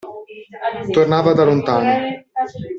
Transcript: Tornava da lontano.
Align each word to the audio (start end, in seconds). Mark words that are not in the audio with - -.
Tornava 0.97 1.31
da 1.35 1.43
lontano. 1.45 1.91